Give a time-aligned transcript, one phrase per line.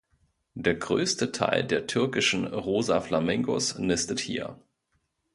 [0.55, 4.59] Der größte Teil der türkischen Rosaflamingos nistet hier.